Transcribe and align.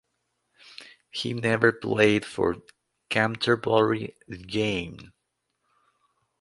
He 1.11 1.31
never 1.35 1.71
played 1.71 2.25
for 2.25 2.55
Canterbury 3.11 4.17
again. 4.27 5.13